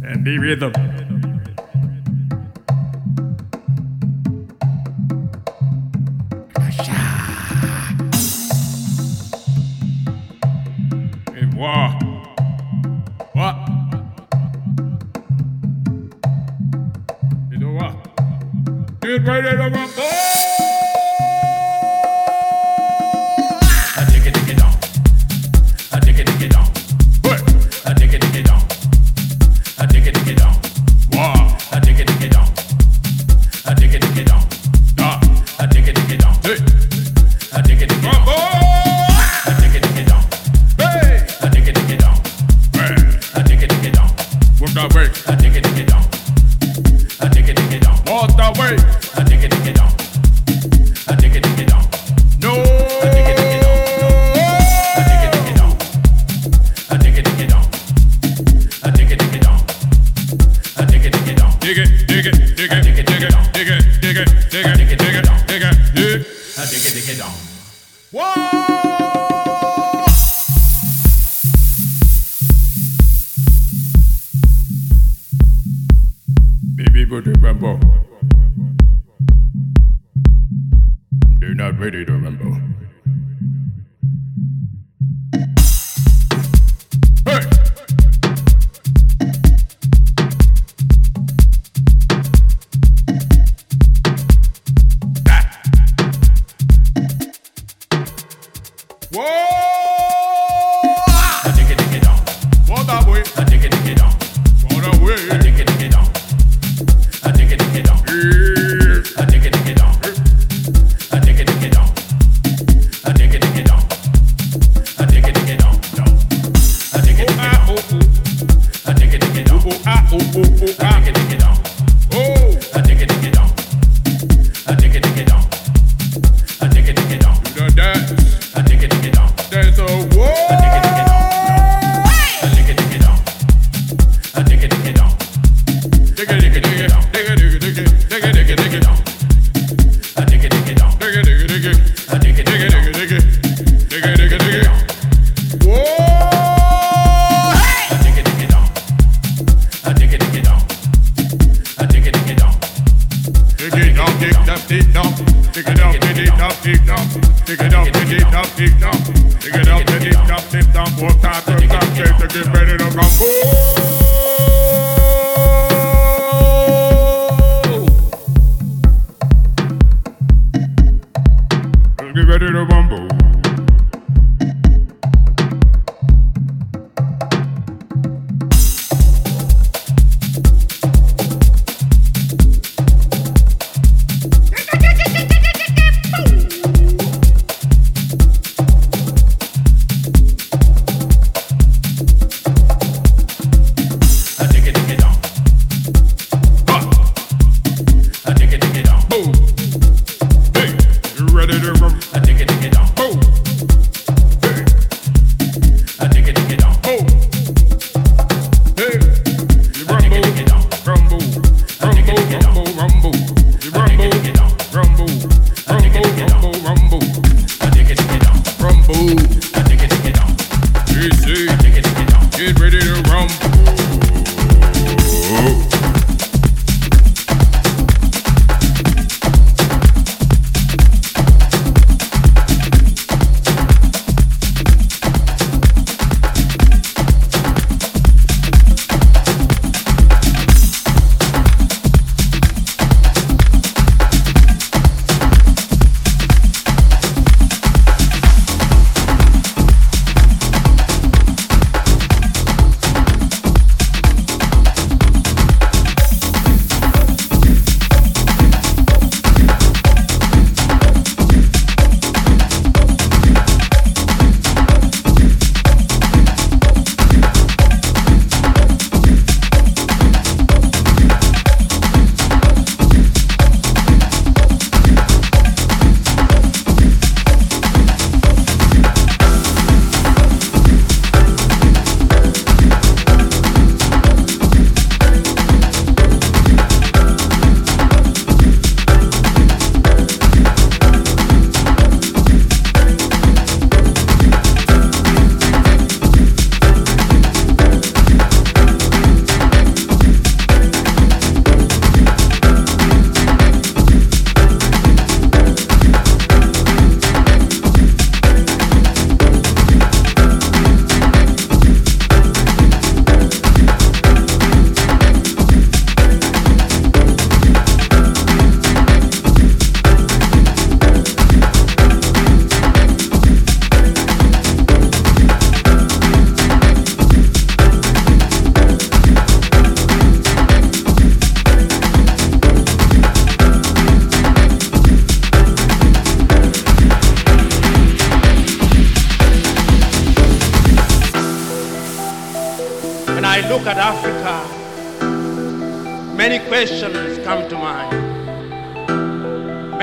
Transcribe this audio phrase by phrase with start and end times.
[0.00, 1.35] They're not ready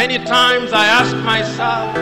[0.03, 1.95] Many times I ask myself,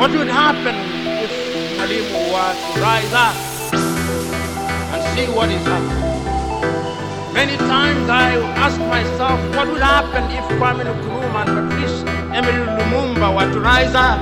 [0.00, 0.74] what would happen
[1.20, 1.30] if
[1.76, 3.36] Malibu were to rise up
[4.94, 7.34] and see what is happening?
[7.34, 12.00] Many times I ask myself, what would happen if Kwame Nkrumah and Patrice
[12.32, 14.18] Emery Lumumba were to rise up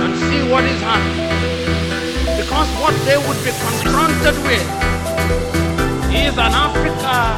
[0.00, 1.28] and see what is happening?
[2.40, 4.64] Because what they would be confronted with
[6.08, 7.36] is an Africa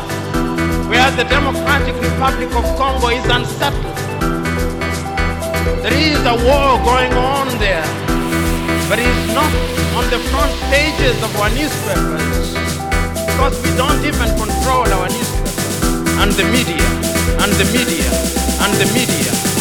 [0.88, 4.01] where the Democratic Republic of Congo is unsettled.
[5.82, 7.86] There is a war going on there,
[8.88, 9.52] but it's not
[9.94, 12.54] on the front pages of our newspapers
[13.26, 15.42] because we don't even control our newspapers
[16.18, 16.88] and the media
[17.42, 18.10] and the media
[18.64, 19.51] and the media.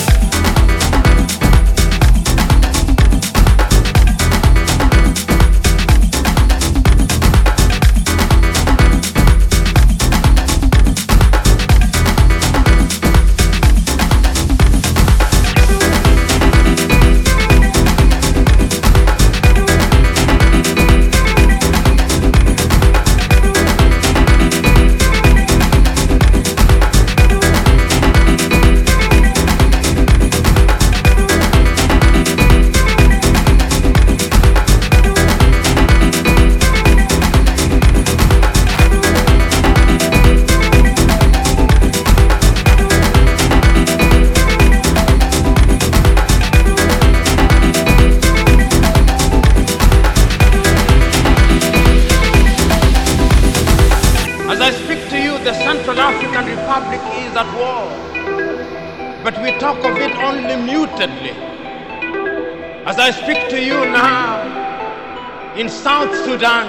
[66.25, 66.67] Sudan,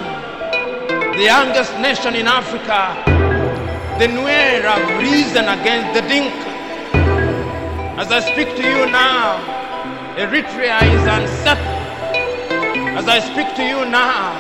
[1.17, 2.97] the youngest nation in Africa,
[3.99, 6.51] the Nuer have risen against the Dinka.
[8.01, 9.37] As I speak to you now,
[10.17, 11.83] Eritrea is unsettled.
[12.97, 14.33] As I speak to you now,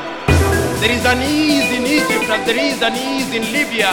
[0.81, 3.93] there is an ease in Egypt as there is an ease in Libya.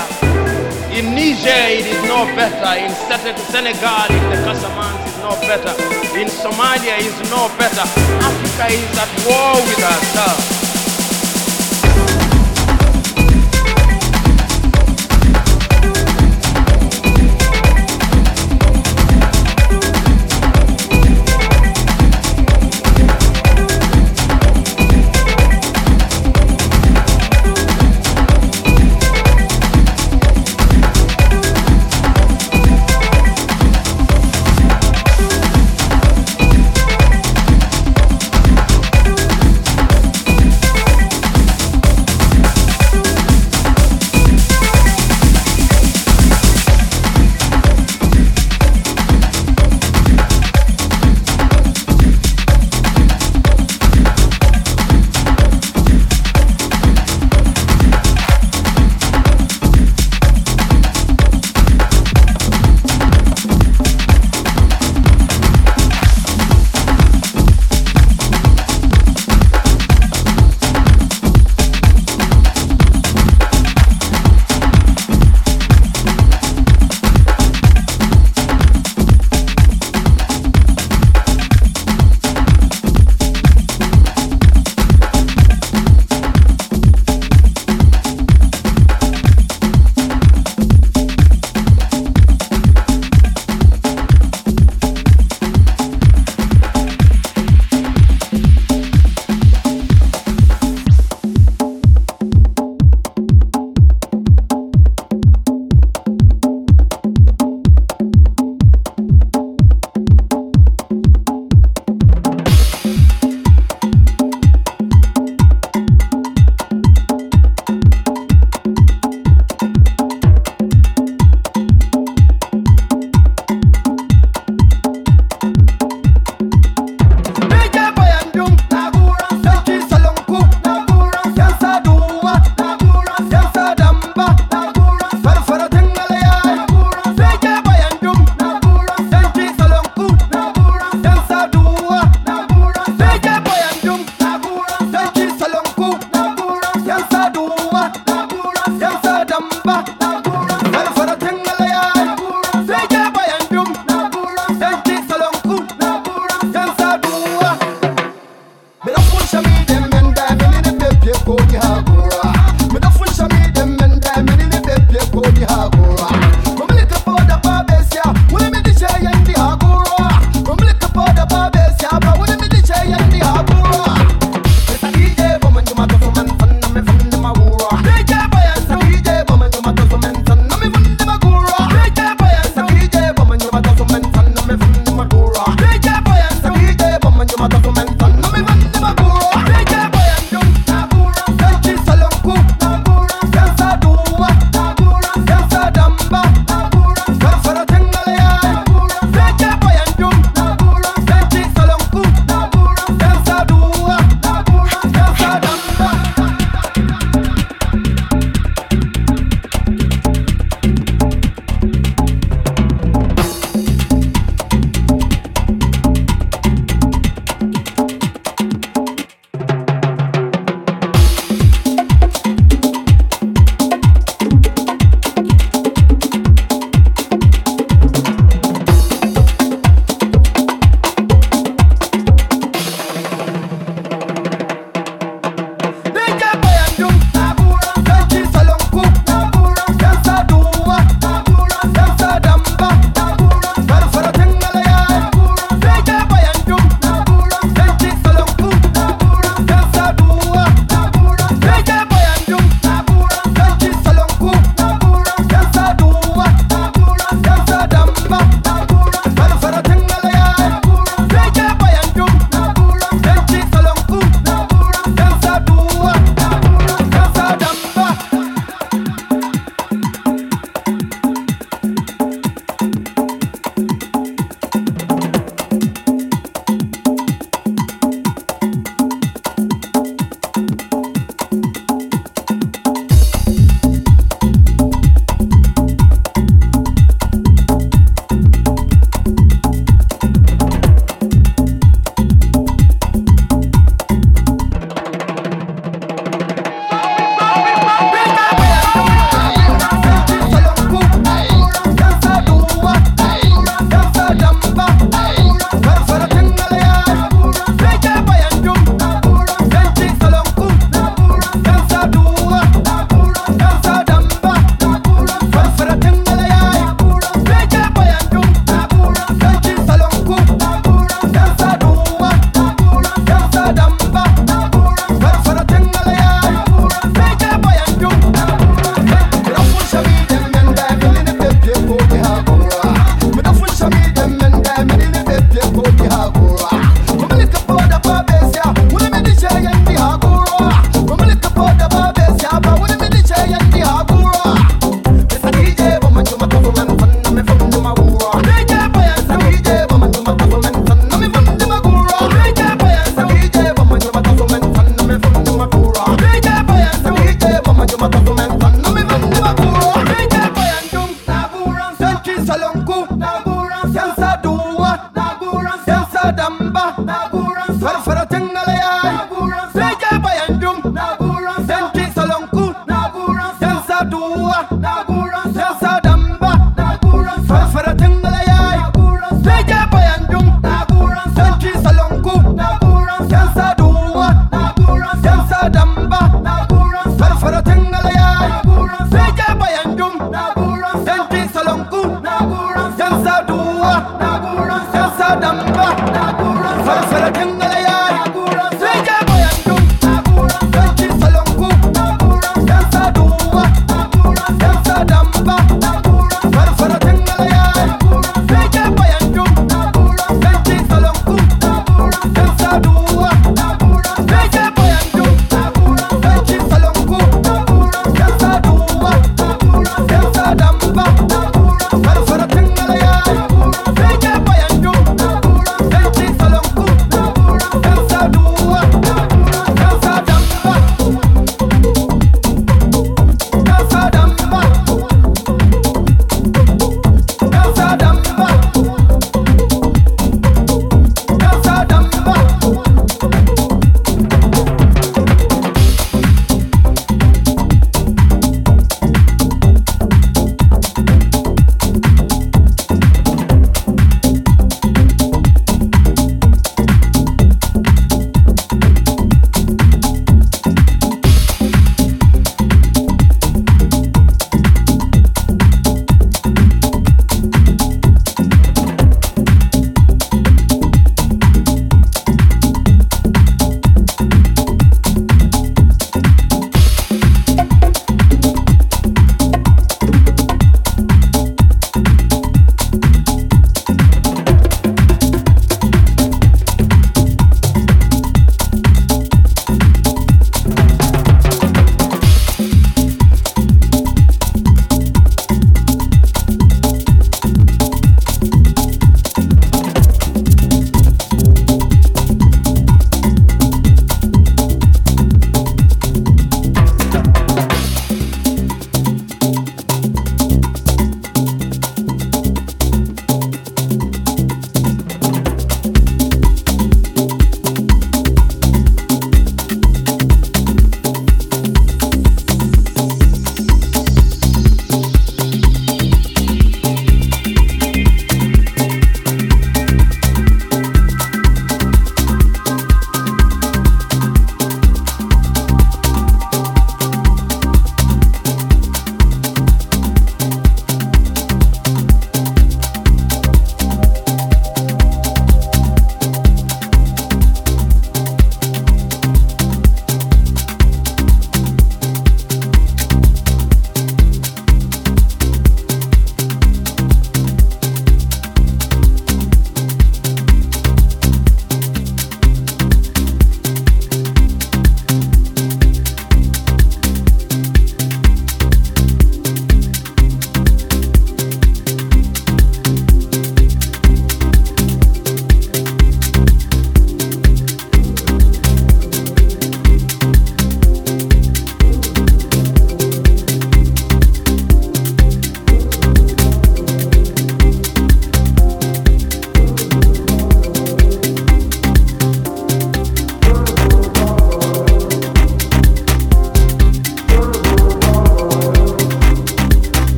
[0.95, 2.79] In Niger, it is no better.
[2.79, 2.91] In
[3.51, 5.75] Senegal, in the Casamance, is no better.
[6.17, 7.85] In Somalia, is no better.
[8.23, 10.58] Africa is at war with herself.